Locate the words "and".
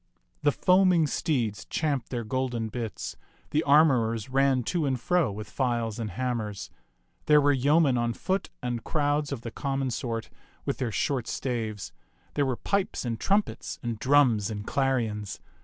4.87-4.99, 5.99-6.09, 8.63-8.83, 13.05-13.19, 13.83-13.99, 14.49-14.65